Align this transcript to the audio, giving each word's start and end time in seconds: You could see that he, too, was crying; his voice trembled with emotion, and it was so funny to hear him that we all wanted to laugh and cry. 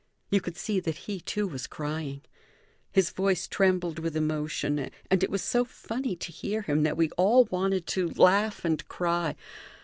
You 0.31 0.41
could 0.41 0.57
see 0.57 0.79
that 0.79 0.95
he, 1.05 1.21
too, 1.21 1.47
was 1.47 1.67
crying; 1.67 2.23
his 2.91 3.11
voice 3.11 3.47
trembled 3.47 3.99
with 3.99 4.15
emotion, 4.17 4.89
and 5.11 5.23
it 5.23 5.29
was 5.29 5.43
so 5.43 5.63
funny 5.63 6.15
to 6.15 6.31
hear 6.31 6.63
him 6.63 6.81
that 6.81 6.97
we 6.97 7.11
all 7.17 7.43
wanted 7.51 7.85
to 7.87 8.09
laugh 8.09 8.65
and 8.65 8.87
cry. 8.87 9.35